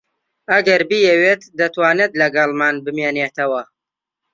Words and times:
ئەگەر 0.51 0.81
بیەوێت 0.89 1.41
دەتوانێت 1.59 2.11
لەگەڵمان 2.21 2.75
بمێنێتەوە. 2.85 3.61